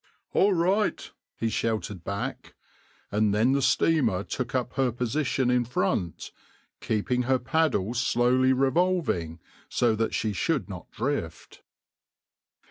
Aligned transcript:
"All 0.33 0.51
right," 0.53 1.11
he 1.37 1.49
shouted 1.49 2.03
back, 2.03 2.55
and 3.11 3.35
then 3.35 3.51
the 3.51 3.61
steamer 3.61 4.23
took 4.23 4.55
up 4.55 4.73
her 4.73 4.91
position 4.91 5.51
in 5.51 5.63
front, 5.63 6.31
keeping 6.79 7.21
her 7.29 7.37
paddles 7.37 8.01
slowly 8.01 8.51
revolving, 8.51 9.39
so 9.69 9.93
that 9.95 10.15
she 10.15 10.33
should 10.33 10.67
not 10.67 10.89
drift. 10.89 11.61